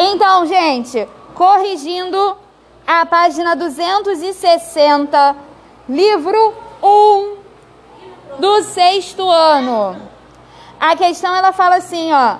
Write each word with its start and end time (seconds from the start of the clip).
Então, 0.00 0.46
gente, 0.46 1.08
corrigindo 1.34 2.36
a 2.86 3.04
página 3.04 3.56
260, 3.56 5.36
livro 5.88 6.54
1 6.80 7.36
do 8.38 8.62
sexto 8.62 9.28
ano. 9.28 10.00
A 10.78 10.94
questão 10.94 11.34
ela 11.34 11.52
fala 11.52 11.78
assim, 11.78 12.12
ó: 12.12 12.36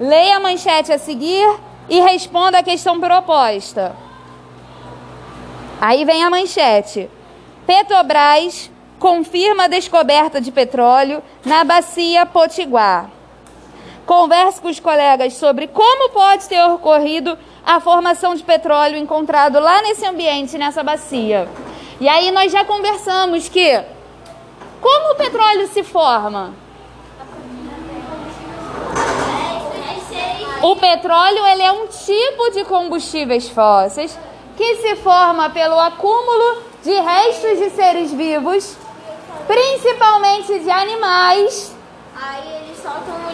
leia 0.00 0.38
a 0.38 0.40
manchete 0.40 0.90
a 0.90 0.98
seguir 0.98 1.46
e 1.90 2.00
responda 2.00 2.60
a 2.60 2.62
questão 2.62 2.98
proposta. 2.98 3.94
Aí 5.78 6.06
vem 6.06 6.24
a 6.24 6.30
manchete. 6.30 7.10
Petrobras 7.66 8.70
confirma 8.98 9.64
a 9.64 9.68
descoberta 9.68 10.40
de 10.40 10.50
petróleo 10.50 11.22
na 11.44 11.64
bacia 11.64 12.24
Potiguar. 12.24 13.17
Converse 14.08 14.58
com 14.58 14.68
os 14.68 14.80
colegas 14.80 15.34
sobre 15.34 15.66
como 15.66 16.08
pode 16.08 16.48
ter 16.48 16.62
ocorrido 16.62 17.36
a 17.62 17.78
formação 17.78 18.34
de 18.34 18.42
petróleo 18.42 18.96
encontrado 18.96 19.60
lá 19.60 19.82
nesse 19.82 20.06
ambiente, 20.06 20.56
nessa 20.56 20.82
bacia. 20.82 21.46
E 22.00 22.08
aí 22.08 22.30
nós 22.30 22.50
já 22.50 22.64
conversamos 22.64 23.50
que 23.50 23.84
como 24.80 25.12
o 25.12 25.14
petróleo 25.14 25.68
se 25.68 25.82
forma? 25.82 26.54
O 30.62 30.76
petróleo 30.76 31.46
ele 31.46 31.62
é 31.62 31.72
um 31.72 31.86
tipo 31.88 32.50
de 32.52 32.64
combustíveis 32.64 33.50
fósseis 33.50 34.18
que 34.56 34.76
se 34.76 34.96
forma 34.96 35.50
pelo 35.50 35.78
acúmulo 35.78 36.62
de 36.82 36.94
restos 36.94 37.58
de 37.58 37.68
seres 37.70 38.10
vivos, 38.10 38.74
principalmente 39.46 40.60
de 40.60 40.70
animais. 40.70 41.76
Aí 42.16 42.56
eles 42.56 42.82
soltam 42.82 43.27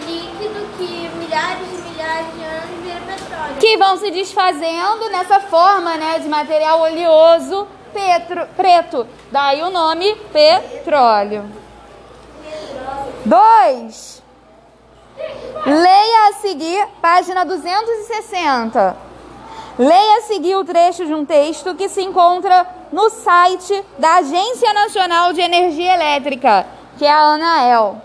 milhares 1.35 1.67
e 1.67 1.89
milhares 1.89 2.33
de 2.33 2.43
anos 2.43 2.83
vira 2.83 3.01
petróleo. 3.01 3.55
Que 3.59 3.77
vão 3.77 3.97
se 3.97 4.11
desfazendo 4.11 5.09
nessa 5.09 5.39
forma 5.41 5.97
né, 5.97 6.19
de 6.19 6.27
material 6.29 6.81
oleoso 6.81 7.67
petro, 7.93 8.47
preto. 8.55 9.07
Daí 9.31 9.61
o 9.61 9.69
nome 9.69 10.15
petróleo. 10.31 11.45
Dois. 13.25 14.23
Leia 15.65 16.29
a 16.29 16.33
seguir, 16.33 16.87
página 17.01 17.45
260. 17.45 18.97
Leia 19.77 20.17
a 20.17 20.21
seguir 20.21 20.55
o 20.55 20.63
trecho 20.63 21.05
de 21.05 21.13
um 21.13 21.25
texto 21.25 21.75
que 21.75 21.89
se 21.89 22.01
encontra 22.01 22.65
no 22.91 23.09
site 23.09 23.83
da 23.97 24.15
Agência 24.15 24.73
Nacional 24.73 25.33
de 25.33 25.41
Energia 25.41 25.95
Elétrica, 25.95 26.65
que 26.97 27.05
é 27.05 27.11
a 27.11 27.19
ANAEL. 27.19 28.01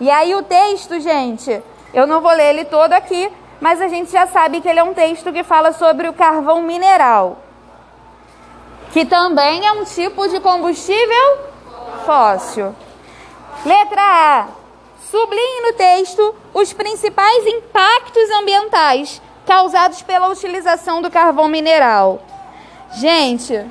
E 0.00 0.10
aí 0.10 0.34
o 0.34 0.42
texto, 0.42 1.00
gente, 1.00 1.62
eu 1.94 2.06
não 2.06 2.20
vou 2.20 2.32
ler 2.32 2.50
ele 2.50 2.64
todo 2.64 2.92
aqui, 2.92 3.30
mas 3.60 3.80
a 3.80 3.88
gente 3.88 4.10
já 4.10 4.26
sabe 4.26 4.60
que 4.60 4.68
ele 4.68 4.80
é 4.80 4.82
um 4.82 4.92
texto 4.92 5.32
que 5.32 5.44
fala 5.44 5.72
sobre 5.72 6.08
o 6.08 6.12
carvão 6.12 6.60
mineral, 6.60 7.38
que 8.92 9.04
também 9.04 9.64
é 9.64 9.72
um 9.72 9.84
tipo 9.84 10.28
de 10.28 10.40
combustível 10.40 11.38
fóssil. 12.04 12.74
Letra 13.64 14.02
A. 14.02 14.46
Sublinhe 15.10 15.60
no 15.62 15.72
texto 15.74 16.34
os 16.52 16.72
principais 16.72 17.46
impactos 17.46 18.30
ambientais 18.30 19.22
causados 19.46 20.02
pela 20.02 20.28
utilização 20.28 21.00
do 21.00 21.10
carvão 21.10 21.46
mineral. 21.46 22.20
Gente, 22.94 23.64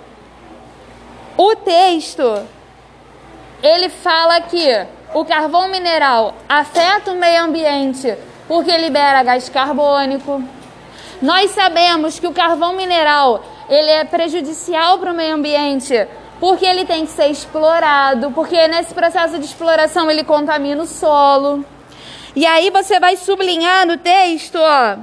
o 1.36 1.56
texto 1.58 2.48
ele 3.62 3.90
fala 3.90 4.40
que 4.42 4.88
o 5.14 5.24
carvão 5.26 5.68
mineral 5.70 6.36
afeta 6.48 7.12
o 7.12 7.16
meio 7.16 7.44
ambiente 7.44 8.16
porque 8.48 8.76
libera 8.78 9.24
gás 9.24 9.50
carbônico. 9.50 10.44
Nós 11.22 11.52
sabemos 11.52 12.20
que 12.20 12.28
o 12.28 12.34
carvão 12.34 12.74
mineral 12.74 13.44
ele 13.70 13.90
é 13.90 14.04
prejudicial 14.04 14.98
para 14.98 15.12
o 15.12 15.16
meio 15.16 15.36
ambiente 15.36 16.08
porque 16.40 16.66
ele 16.66 16.84
tem 16.84 17.06
que 17.06 17.12
ser 17.12 17.28
explorado, 17.28 18.32
porque 18.32 18.68
nesse 18.68 18.94
processo 18.94 19.40
de 19.40 19.46
exploração 19.46 20.12
ele 20.12 20.24
contamina 20.24 20.84
o 20.84 20.86
solo. 20.86 21.64
E 22.36 22.46
aí 22.46 22.70
você 22.70 23.00
vai 23.00 23.16
sublinhar 23.16 23.88
no 23.88 23.98
texto, 23.98 24.58
ó. 24.58 24.98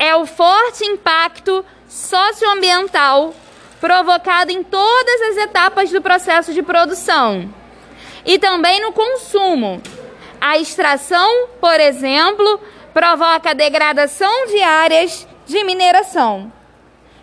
É 0.00 0.16
o 0.16 0.26
forte 0.26 0.84
impacto 0.84 1.64
socioambiental 1.88 3.34
provocado 3.80 4.52
em 4.52 4.62
todas 4.62 5.20
as 5.22 5.36
etapas 5.38 5.90
do 5.90 6.02
processo 6.02 6.52
de 6.52 6.62
produção 6.62 7.52
e 8.24 8.38
também 8.38 8.80
no 8.80 8.92
consumo. 8.92 9.80
A 10.40 10.58
extração, 10.58 11.48
por 11.60 11.80
exemplo, 11.80 12.60
provoca 12.92 13.54
degradação 13.54 14.46
de 14.46 14.62
áreas 14.62 15.26
de 15.46 15.64
mineração. 15.64 16.52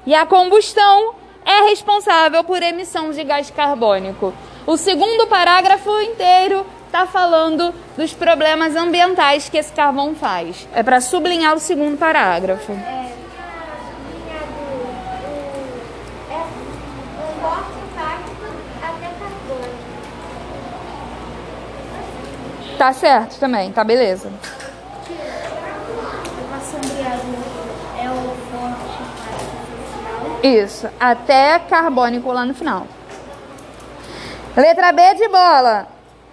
E 0.05 0.13
a 0.13 0.25
combustão 0.25 1.15
é 1.45 1.69
responsável 1.69 2.43
por 2.43 2.61
emissão 2.61 3.11
de 3.11 3.23
gás 3.23 3.49
carbônico. 3.51 4.33
O 4.65 4.77
segundo 4.77 5.27
parágrafo 5.27 6.01
inteiro 6.01 6.65
está 6.87 7.05
falando 7.05 7.73
dos 7.97 8.13
problemas 8.13 8.75
ambientais 8.75 9.47
que 9.47 9.57
esse 9.57 9.71
carvão 9.71 10.15
faz. 10.15 10.67
É 10.73 10.81
para 10.81 11.01
sublinhar 11.01 11.53
o 11.53 11.59
segundo 11.59 11.97
parágrafo. 11.97 12.71
É, 12.71 13.11
sublinhado 13.87 14.53
o, 14.71 14.87
é, 16.31 16.37
um 17.21 17.41
forte 17.41 17.77
impacto 17.85 18.47
até 18.81 19.07
carbônico. 19.19 19.75
Tá 22.77 22.91
certo 22.93 23.39
também, 23.39 23.71
tá 23.71 23.83
beleza. 23.83 24.31
É. 30.41 30.47
Isso, 30.47 30.87
até 30.99 31.57
carbônico 31.59 32.31
lá 32.31 32.45
no 32.45 32.53
final. 32.53 32.85
Letra 34.55 34.91
B 34.91 35.15
de 35.15 35.27
bola. 35.27 35.87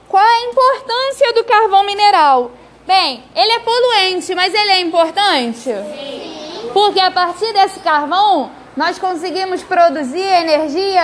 Qual 0.08 0.22
a 0.22 0.42
importância 0.42 1.32
do 1.32 1.44
carvão 1.44 1.86
mineral? 1.86 2.50
Bem, 2.86 3.24
ele 3.34 3.52
é 3.52 3.58
poluente, 3.60 4.34
mas 4.34 4.52
ele 4.52 4.70
é 4.70 4.80
importante? 4.80 5.62
Sim. 5.62 6.70
Porque 6.72 7.00
a 7.00 7.10
partir 7.10 7.52
desse 7.52 7.80
carvão, 7.80 8.50
nós 8.76 8.98
conseguimos 8.98 9.62
produzir 9.62 10.20
energia 10.20 11.02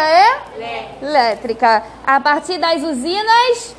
elétrica. 1.00 1.82
A 2.06 2.20
partir 2.20 2.58
das 2.58 2.82
usinas 2.82 3.74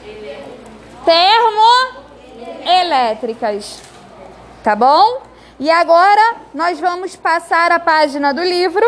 termoelétricas. 1.06 3.82
Tá 4.64 4.76
bom? 4.76 5.22
E 5.60 5.70
agora 5.70 6.38
nós 6.54 6.80
vamos 6.80 7.16
passar 7.16 7.72
a 7.72 7.80
página 7.80 8.34
do 8.34 8.44
livro 8.44 8.86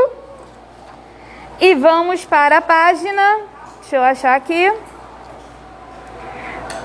e 1.60 1.76
vamos 1.76 2.26
para 2.26 2.58
a 2.58 2.62
página, 2.62 3.42
deixa 3.82 3.98
eu 3.98 4.04
achar 4.04 4.36
aqui, 4.36 4.74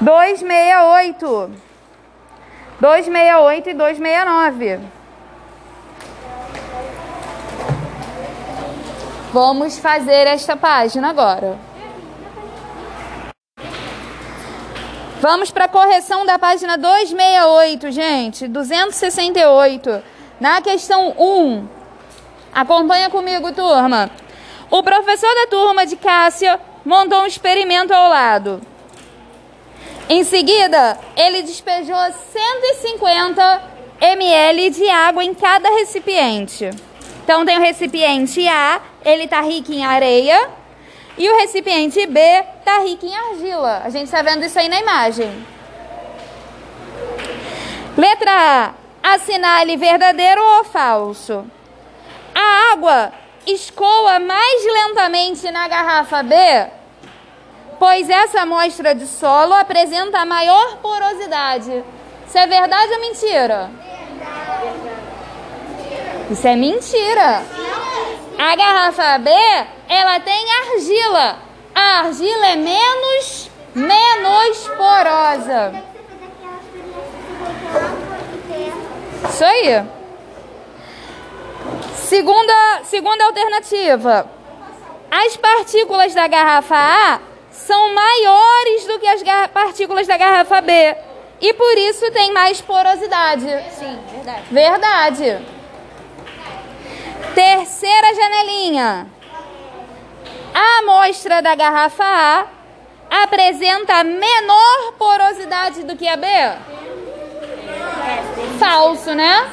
268. 0.01 1.51
268 2.79 3.71
e 3.71 3.75
269. 3.75 4.81
Vamos 9.33 9.79
fazer 9.79 10.27
esta 10.27 10.57
página 10.57 11.11
agora. 11.11 11.66
Vamos 15.29 15.51
para 15.51 15.65
a 15.65 15.69
correção 15.69 16.25
da 16.25 16.39
página 16.39 16.79
268, 16.79 17.91
gente. 17.91 18.47
268. 18.47 20.01
Na 20.39 20.61
questão 20.61 21.17
1. 21.19 21.67
Acompanha 22.53 23.11
comigo, 23.11 23.53
turma. 23.53 24.09
O 24.71 24.85
professor 24.85 25.35
da 25.35 25.49
turma 25.49 25.85
de 25.85 25.97
Cássia 25.97 26.61
montou 26.85 27.23
um 27.23 27.27
experimento 27.27 27.93
ao 27.93 28.09
lado. 28.09 28.61
Em 30.09 30.23
seguida, 30.23 30.97
ele 31.17 31.43
despejou 31.43 31.97
150 31.97 33.63
ml 34.03 34.71
de 34.71 34.89
água 34.89 35.25
em 35.25 35.35
cada 35.35 35.69
recipiente. 35.71 36.71
Então, 37.25 37.45
tem 37.45 37.59
o 37.59 37.61
recipiente 37.61 38.47
A, 38.47 38.81
ele 39.05 39.25
está 39.25 39.41
rico 39.41 39.73
em 39.73 39.85
areia, 39.85 40.49
e 41.19 41.29
o 41.29 41.37
recipiente 41.39 42.07
B 42.07 42.21
está 42.59 42.81
rico 42.81 43.07
em 43.07 43.17
argila. 43.17 43.83
A 43.85 43.91
gente 43.91 44.05
está 44.05 44.23
vendo 44.23 44.45
isso 44.45 44.59
aí 44.59 44.69
na 44.69 44.81
imagem. 44.81 45.47
Letra 47.97 48.31
A. 48.33 48.87
Assinale 49.15 49.77
verdadeiro 49.77 50.43
ou 50.43 50.65
falso. 50.65 51.47
A 52.35 52.73
água 52.73 53.13
escoa 53.47 54.19
mais 54.19 54.65
lentamente 54.65 55.49
na 55.51 55.69
garrafa 55.69 56.23
B, 56.25 56.35
pois 57.79 58.11
essa 58.11 58.41
amostra 58.41 58.95
de 58.95 59.07
solo 59.07 59.55
apresenta 59.55 60.25
maior 60.25 60.79
porosidade. 60.79 61.85
Isso 62.27 62.37
é 62.37 62.47
verdade 62.47 62.93
ou 62.93 63.01
mentira? 63.01 63.71
Isso 66.29 66.47
é 66.49 66.57
mentira. 66.57 67.43
A 68.39 68.57
garrafa 68.57 69.19
B, 69.19 69.31
ela 69.89 70.21
tem 70.21 70.36
argila. 70.87 71.39
A 71.75 72.01
argila 72.01 72.47
é 72.47 72.57
menos, 72.57 73.51
mais 73.75 74.69
porosa. 74.69 75.83
Isso 79.29 79.45
aí. 79.45 79.85
Segunda, 81.97 82.81
segunda 82.85 83.25
alternativa. 83.25 84.31
As 85.11 85.37
partículas 85.37 86.15
da 86.15 86.27
garrafa 86.27 86.77
A 86.77 87.21
são 87.51 87.93
maiores 87.93 88.87
do 88.87 88.99
que 88.99 89.09
as 89.09 89.23
partículas 89.49 90.07
da 90.07 90.17
garrafa 90.17 90.61
B. 90.61 90.97
E 91.41 91.53
por 91.53 91.77
isso 91.77 92.11
tem 92.13 92.33
mais 92.33 92.61
porosidade. 92.61 93.47
Sim, 93.79 93.99
verdade. 94.11 94.45
Verdade. 94.51 95.47
Terceira 97.35 98.15
janelinha. 98.15 99.16
A 100.59 100.79
amostra 100.79 101.43
da 101.43 101.55
garrafa 101.55 102.03
A 102.03 102.47
apresenta 103.25 104.03
menor 104.03 104.93
porosidade 104.97 105.83
do 105.83 105.95
que 105.95 106.09
a 106.09 106.17
B? 106.17 106.27
Falso, 108.59 109.15
né? 109.15 109.51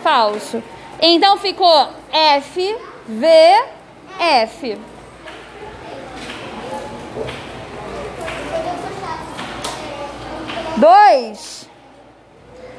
Falso. 0.00 0.62
Então 1.02 1.36
ficou 1.38 1.88
F, 2.12 2.76
V, 3.08 3.26
F. 4.20 4.78
Dois. 10.76 11.68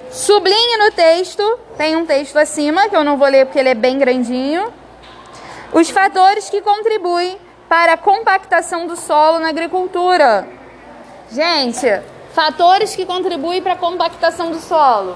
Sublinhe 0.09 0.77
no 0.77 0.91
texto. 0.93 1.59
Tem 1.77 1.97
um 1.97 2.05
texto 2.05 2.37
acima 2.37 2.87
que 2.87 2.95
eu 2.95 3.03
não 3.03 3.17
vou 3.17 3.27
ler 3.27 3.47
porque 3.47 3.59
ele 3.59 3.67
é 3.67 3.75
bem 3.75 3.99
grandinho. 3.99 4.73
Os 5.73 5.89
fatores 5.89 6.49
que 6.49 6.61
contribuem 6.61 7.37
para 7.69 7.93
a 7.93 7.97
compactação 7.97 8.87
do 8.87 8.95
solo 8.95 9.37
na 9.37 9.49
agricultura. 9.49 10.47
Gente, 11.31 11.87
fatores 12.33 12.95
que 12.95 13.05
contribuem 13.05 13.61
para 13.61 13.73
a 13.73 13.77
compactação 13.77 14.49
do 14.49 14.59
solo: 14.59 15.15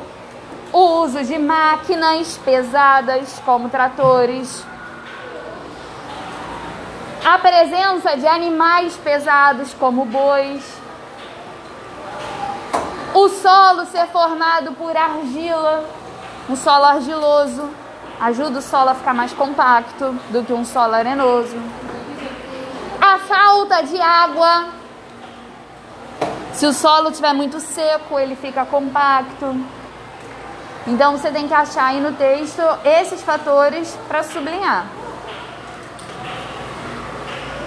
o 0.71 1.01
uso 1.01 1.23
de 1.23 1.39
máquinas 1.39 2.38
pesadas, 2.45 3.41
como 3.44 3.69
tratores, 3.69 4.63
a 7.25 7.39
presença 7.39 8.15
de 8.15 8.27
animais 8.27 8.95
pesados, 8.97 9.73
como 9.73 10.05
bois, 10.05 10.63
o 13.15 13.29
solo 13.29 13.85
ser 13.88 14.05
formado 14.07 14.73
por 14.73 14.95
argila, 14.95 15.89
um 16.47 16.55
solo 16.55 16.85
argiloso, 16.85 17.67
ajuda 18.19 18.59
o 18.59 18.61
solo 18.61 18.91
a 18.91 18.95
ficar 18.95 19.13
mais 19.15 19.33
compacto 19.33 20.11
do 20.29 20.44
que 20.44 20.53
um 20.53 20.63
solo 20.63 20.94
arenoso 20.94 21.57
a 23.03 23.19
falta 23.19 23.81
de 23.81 24.00
água. 24.00 24.69
Se 26.53 26.65
o 26.65 26.71
solo 26.71 27.09
estiver 27.09 27.33
muito 27.33 27.59
seco, 27.59 28.17
ele 28.17 28.33
fica 28.33 28.65
compacto. 28.65 29.53
Então 30.88 31.17
você 31.17 31.29
tem 31.29 31.45
que 31.45 31.53
achar 31.53 31.88
aí 31.88 32.00
no 32.00 32.13
texto 32.13 32.61
esses 32.85 33.21
fatores 33.21 33.97
para 34.07 34.23
sublinhar. 34.23 34.85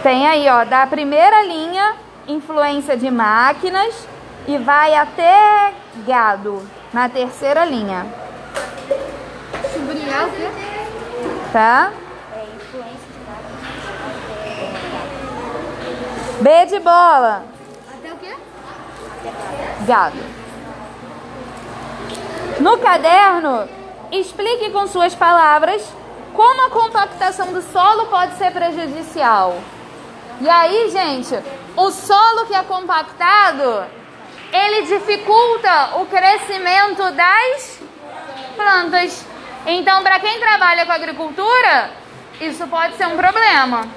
Tem 0.02 0.26
aí, 0.26 0.48
ó, 0.48 0.64
da 0.64 0.86
primeira 0.86 1.42
linha, 1.42 1.96
influência 2.26 2.96
de 2.96 3.10
máquinas 3.10 4.08
e 4.46 4.56
vai 4.56 4.94
até 4.94 5.74
gado 6.06 6.66
na 6.94 7.10
terceira 7.10 7.64
linha. 7.66 8.06
Sublinhar? 9.74 10.30
Tá? 11.52 11.92
B 16.40 16.66
de 16.66 16.78
bola. 16.80 17.44
Até 17.88 18.12
o 18.12 18.16
quê? 18.18 18.34
Gado. 19.86 20.18
No 22.60 22.78
caderno, 22.78 23.68
explique 24.12 24.70
com 24.70 24.86
suas 24.86 25.14
palavras 25.14 25.82
como 26.34 26.66
a 26.66 26.70
compactação 26.70 27.52
do 27.52 27.62
solo 27.62 28.06
pode 28.06 28.36
ser 28.36 28.50
prejudicial. 28.52 29.58
E 30.40 30.48
aí, 30.48 30.90
gente, 30.90 31.34
o 31.74 31.90
solo 31.90 32.46
que 32.46 32.54
é 32.54 32.62
compactado, 32.62 33.86
ele 34.52 34.82
dificulta 34.82 35.96
o 35.96 36.06
crescimento 36.06 37.10
das 37.12 37.80
plantas. 38.54 39.24
Então, 39.66 40.02
para 40.02 40.20
quem 40.20 40.38
trabalha 40.38 40.84
com 40.84 40.92
agricultura, 40.92 41.90
isso 42.40 42.66
pode 42.68 42.96
ser 42.96 43.06
um 43.06 43.16
problema. 43.16 43.88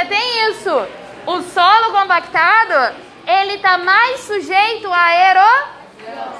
Ainda 0.00 0.06
tem 0.06 0.50
isso. 0.50 0.70
O 1.26 1.42
solo 1.42 1.92
compactado, 1.92 2.96
ele 3.26 3.54
está 3.54 3.76
mais 3.76 4.20
sujeito 4.20 4.88
à 4.90 5.14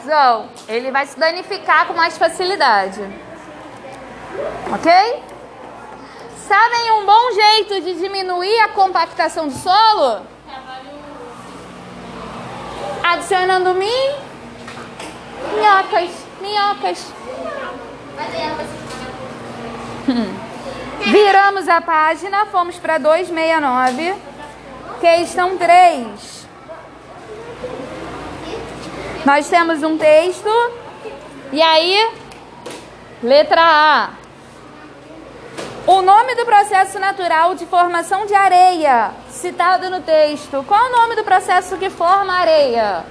erosão. 0.04 0.48
Ele 0.66 0.90
vai 0.90 1.04
se 1.04 1.18
danificar 1.18 1.86
com 1.86 1.92
mais 1.92 2.16
facilidade. 2.16 3.02
Ok? 4.72 5.22
Sabem 6.48 6.92
um 6.92 7.04
bom 7.04 7.32
jeito 7.32 7.82
de 7.82 7.94
diminuir 8.00 8.60
a 8.60 8.68
compactação 8.68 9.48
do 9.48 9.54
solo? 9.54 10.22
Adicionando 13.02 13.74
min... 13.74 14.14
minhocas. 15.54 16.10
Minhocas. 16.40 17.12
Viramos 21.10 21.68
a 21.68 21.80
página, 21.80 22.46
fomos 22.46 22.76
para 22.76 22.96
269, 22.96 24.14
questão 25.00 25.58
3. 25.58 26.46
Nós 29.24 29.48
temos 29.48 29.82
um 29.82 29.98
texto, 29.98 30.48
e 31.50 31.60
aí, 31.60 32.10
letra 33.20 33.60
A. 33.60 34.10
O 35.84 36.00
nome 36.00 36.36
do 36.36 36.46
processo 36.46 37.00
natural 37.00 37.56
de 37.56 37.66
formação 37.66 38.24
de 38.24 38.34
areia, 38.34 39.10
citado 39.30 39.90
no 39.90 40.02
texto. 40.02 40.64
Qual 40.68 40.80
é 40.80 40.88
o 40.90 40.92
nome 40.92 41.16
do 41.16 41.24
processo 41.24 41.76
que 41.76 41.90
forma 41.90 42.32
areia? 42.32 43.04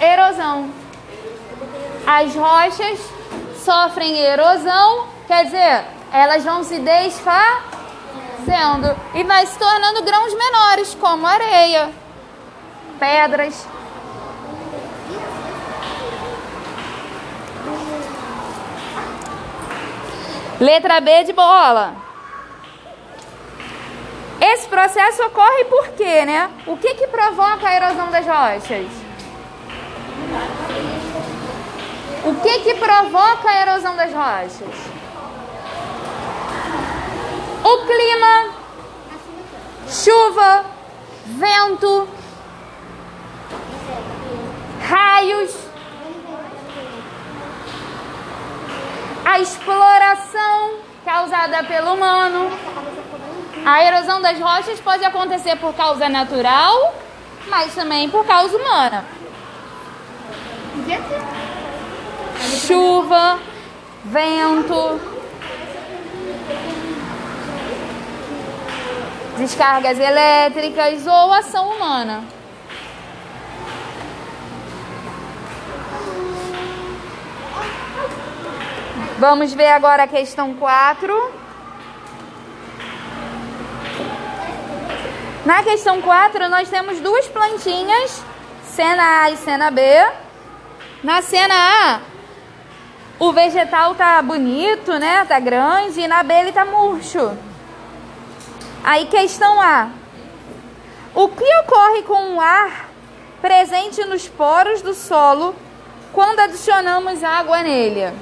Erosão. 0.00 0.70
As 2.06 2.32
rochas 2.32 3.00
sofrem 3.64 4.16
erosão, 4.18 5.08
quer 5.26 5.46
dizer, 5.46 5.95
elas 6.16 6.42
vão 6.44 6.64
se 6.64 6.78
desfazendo 6.78 7.36
e 9.14 9.22
vai 9.22 9.46
se 9.46 9.58
tornando 9.58 10.02
grãos 10.02 10.32
menores, 10.32 10.94
como 10.94 11.26
areia, 11.26 11.90
pedras. 12.98 13.66
Letra 20.58 21.00
B 21.02 21.24
de 21.24 21.34
bola. 21.34 21.94
Esse 24.40 24.66
processo 24.68 25.22
ocorre 25.24 25.64
por 25.66 25.88
quê, 25.88 26.24
né? 26.24 26.50
O 26.66 26.78
que 26.78 26.94
que 26.94 27.06
provoca 27.08 27.68
a 27.68 27.74
erosão 27.74 28.10
das 28.10 28.24
rochas? 28.24 28.86
O 32.24 32.34
que 32.36 32.60
que 32.60 32.74
provoca 32.74 33.50
a 33.50 33.60
erosão 33.60 33.94
das 33.96 34.12
rochas? 34.12 34.95
O 37.66 37.78
clima, 37.84 38.54
chuva, 39.88 40.64
vento, 41.24 42.08
raios, 44.88 45.52
a 49.24 49.40
exploração 49.40 50.78
causada 51.04 51.64
pelo 51.64 51.94
humano. 51.94 52.56
A 53.64 53.82
erosão 53.82 54.20
das 54.22 54.38
rochas 54.38 54.78
pode 54.78 55.04
acontecer 55.04 55.56
por 55.56 55.74
causa 55.74 56.08
natural, 56.08 56.94
mas 57.48 57.74
também 57.74 58.08
por 58.08 58.24
causa 58.24 58.56
humana. 58.56 59.04
Chuva, 62.64 63.40
vento, 64.04 65.15
descargas 69.36 69.98
elétricas 69.98 71.06
ou 71.06 71.32
ação 71.32 71.70
humana. 71.70 72.24
Vamos 79.18 79.54
ver 79.54 79.68
agora 79.68 80.02
a 80.02 80.06
questão 80.06 80.54
4. 80.54 81.32
Na 85.46 85.62
questão 85.62 86.02
4, 86.02 86.48
nós 86.48 86.68
temos 86.68 87.00
duas 87.00 87.26
plantinhas, 87.28 88.22
cena 88.64 89.22
A 89.22 89.30
e 89.30 89.36
cena 89.36 89.70
B. 89.70 89.80
Na 91.02 91.22
cena 91.22 91.54
A, 91.54 92.00
o 93.18 93.32
vegetal 93.32 93.94
tá 93.94 94.20
bonito, 94.20 94.98
né? 94.98 95.24
Tá 95.24 95.38
grande, 95.38 96.00
e 96.00 96.08
na 96.08 96.22
B 96.22 96.34
ele 96.34 96.52
tá 96.52 96.64
murcho. 96.64 97.45
Aí, 98.86 99.06
questão 99.06 99.60
A. 99.60 99.88
O 101.12 101.28
que 101.28 101.56
ocorre 101.64 102.02
com 102.02 102.36
o 102.36 102.40
ar 102.40 102.88
presente 103.42 104.04
nos 104.04 104.28
poros 104.28 104.80
do 104.80 104.94
solo 104.94 105.56
quando 106.12 106.38
adicionamos 106.38 107.24
água 107.24 107.62
nele? 107.64 108.16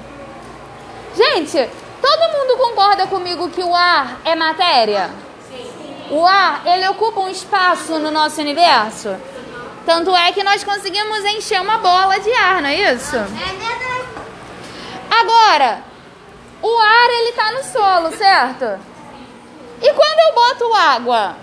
Gente, 1.15 1.69
todo 2.01 2.31
mundo 2.31 2.57
concorda 2.57 3.05
comigo 3.05 3.47
que 3.51 3.61
o 3.61 3.75
ar 3.75 4.19
é 4.25 4.33
matéria? 4.33 5.11
O 6.09 6.25
ar, 6.25 6.63
ele 6.65 6.87
ocupa 6.87 7.19
um 7.19 7.29
espaço 7.29 7.99
no 7.99 8.09
nosso 8.09 8.41
universo? 8.41 9.15
Tanto 9.85 10.15
é 10.15 10.31
que 10.31 10.43
nós 10.43 10.63
conseguimos 10.63 11.23
encher 11.25 11.61
uma 11.61 11.77
bola 11.77 12.19
de 12.19 12.33
ar, 12.33 12.63
não 12.63 12.69
é 12.69 12.93
isso? 12.93 13.17
É. 13.17 13.55
Agora, 15.11 15.83
o 16.59 16.79
ar 16.79 17.09
ele 17.11 17.33
tá 17.33 17.51
no 17.51 17.63
solo, 17.65 18.17
certo? 18.17 18.94
E 19.81 19.93
quando 19.93 20.19
eu 20.19 20.35
boto 20.35 20.73
água, 20.73 21.35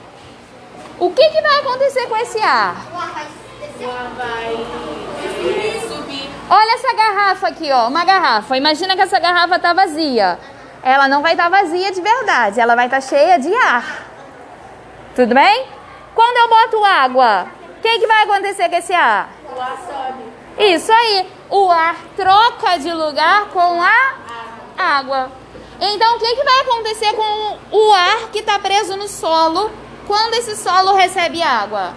o 0.99 1.11
que, 1.11 1.31
que 1.31 1.43
vai 1.43 1.61
acontecer 1.61 2.07
com 2.07 2.17
esse 2.17 2.41
ar? 2.41 2.77
O 2.93 2.99
ar 2.99 3.11
vai 3.11 3.27
subir. 5.89 6.31
Olha 6.49 6.75
essa 6.75 6.95
garrafa 6.95 7.49
aqui, 7.49 7.71
ó, 7.73 7.89
uma 7.89 8.05
garrafa. 8.05 8.57
Imagina 8.57 8.95
que 8.95 9.03
essa 9.03 9.19
garrafa 9.19 9.59
tá 9.59 9.73
vazia. 9.73 10.39
Ela 10.83 11.09
não 11.09 11.23
vai 11.23 11.33
estar 11.33 11.51
tá 11.51 11.61
vazia 11.61 11.93
de 11.93 12.01
verdade, 12.01 12.61
ela 12.61 12.75
vai 12.75 12.87
estar 12.87 13.01
tá 13.01 13.07
cheia 13.07 13.39
de 13.39 13.55
ar. 13.55 14.07
Tudo 15.15 15.35
bem? 15.35 15.67
Quando 16.15 16.37
eu 16.37 16.49
boto 16.49 16.85
água, 16.85 17.47
o 17.79 17.81
que, 17.81 17.99
que 17.99 18.07
vai 18.07 18.25
acontecer 18.25 18.69
com 18.69 18.77
esse 18.77 18.93
ar? 18.93 19.31
O 19.55 19.61
ar 19.61 19.77
sobe. 19.87 20.33
Isso 20.59 20.93
aí, 20.93 21.31
o 21.51 21.71
ar 21.71 21.97
troca 22.17 22.79
de 22.79 22.93
lugar 22.93 23.47
com 23.47 23.83
a 23.83 24.15
água. 24.77 25.42
Então, 25.85 26.15
o 26.15 26.19
que, 26.21 26.37
que 26.37 26.45
vai 26.45 26.61
acontecer 26.61 27.13
com 27.13 27.59
o 27.73 27.93
ar 27.93 28.29
que 28.31 28.39
está 28.39 28.57
preso 28.57 28.97
no 28.97 29.09
solo 29.09 29.69
quando 30.07 30.35
esse 30.35 30.55
solo 30.55 30.95
recebe 30.95 31.43
água? 31.43 31.93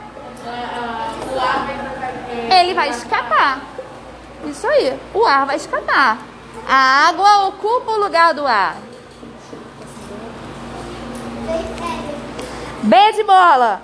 O 1.32 1.40
ar 1.40 1.68
vai. 1.68 2.60
Ele 2.62 2.74
vai 2.74 2.90
escapar. 2.90 3.62
Isso 4.44 4.66
aí, 4.68 5.00
o 5.14 5.24
ar 5.24 5.46
vai 5.46 5.58
escapar. 5.58 6.18
A 6.68 7.10
água 7.10 7.46
ocupa 7.46 7.92
o 7.92 8.00
lugar 8.00 8.34
do 8.34 8.48
ar. 8.48 8.76
B 12.82 13.12
de 13.14 13.24
bola. 13.24 13.84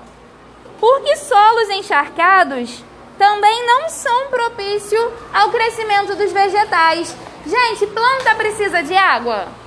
Porque 0.80 1.16
solos 1.16 1.70
encharcados 1.70 2.84
também 3.20 3.68
não 3.68 3.88
são 3.88 4.30
propícios 4.30 5.14
ao 5.32 5.52
crescimento 5.52 6.16
dos 6.16 6.32
vegetais. 6.32 7.16
Gente, 7.46 7.86
planta 7.86 8.34
precisa 8.34 8.82
de 8.82 8.96
água? 8.96 9.61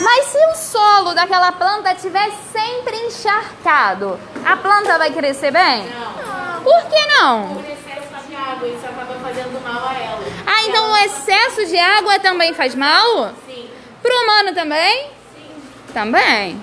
Mas 0.00 0.26
se 0.26 0.38
o 0.38 0.54
solo 0.54 1.14
daquela 1.14 1.52
planta 1.52 1.92
estiver 1.92 2.30
sempre 2.52 2.96
encharcado, 3.06 4.18
a 4.44 4.56
planta 4.56 4.98
vai 4.98 5.10
crescer 5.10 5.50
bem? 5.50 5.86
Não. 5.88 6.62
Por 6.62 6.82
que 6.86 7.06
não? 7.06 7.54
Por 7.54 7.64
excesso 7.64 8.28
de 8.28 8.36
água, 8.36 8.68
isso 8.68 8.86
acaba 8.86 9.14
fazendo 9.14 9.62
mal 9.62 9.88
a 9.88 9.94
ela. 9.94 10.24
Ah, 10.46 10.62
então 10.64 10.92
o 10.92 10.96
excesso 10.96 11.66
de 11.66 11.78
água 11.78 12.18
também 12.18 12.52
faz 12.52 12.74
mal? 12.74 13.30
Sim. 13.46 13.70
Pro 14.02 14.14
humano 14.22 14.52
também? 14.54 15.10
Sim. 15.34 15.92
Também. 15.94 16.62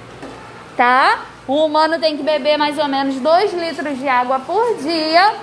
Tá? 0.77 1.19
O 1.47 1.65
humano 1.65 1.99
tem 1.99 2.15
que 2.15 2.23
beber 2.23 2.57
mais 2.57 2.77
ou 2.77 2.87
menos 2.87 3.15
2 3.15 3.53
litros 3.53 3.97
de 3.97 4.07
água 4.07 4.39
por 4.39 4.77
dia, 4.77 5.33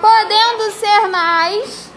podendo 0.00 0.70
ser 0.72 1.08
mais. 1.08 1.90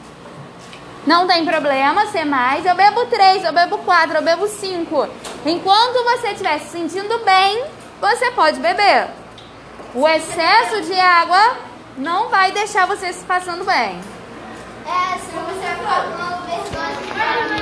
Não 1.06 1.27
tem 1.27 1.46
problema 1.46 2.08
ser 2.08 2.25
mais. 2.25 2.65
Eu 2.65 2.74
bebo 2.74 3.06
3, 3.06 3.44
eu 3.44 3.54
bebo 3.54 3.77
4, 3.80 4.18
eu 4.18 4.22
bebo 4.24 4.48
5. 4.48 5.08
Enquanto 5.46 6.04
você 6.04 6.30
estiver 6.30 6.60
se 6.60 6.70
sentindo 6.70 7.20
bem, 7.20 7.66
você 8.02 8.32
pode 8.32 8.60
beber. 8.60 9.10
O 9.94 10.08
excesso 10.08 10.82
de 10.82 11.00
água 11.00 11.58
não 11.98 12.30
vai 12.30 12.52
deixar 12.52 12.88
você 12.88 13.14
se 13.14 13.24
passando 13.24 13.64
bem. 13.64 14.02
É, 14.88 15.18
se 15.20 15.32
você 15.32 15.75
for. 15.84 17.46